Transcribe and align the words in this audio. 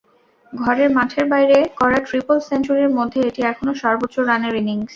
ঘরের 0.53 0.89
মাঠের 0.97 1.25
বাইরে 1.31 1.57
করা 1.79 1.97
ট্রিপল 2.07 2.37
সেঞ্চুরির 2.47 2.91
মধ্যে 2.97 3.19
এটি 3.29 3.41
এখনো 3.51 3.71
সর্বোচ্চ 3.81 4.15
রানের 4.21 4.53
ইনিংস। 4.61 4.89